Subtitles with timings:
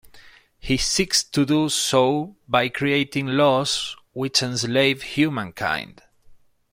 [0.57, 6.01] He seeks to do so by creating laws which enslave humankind.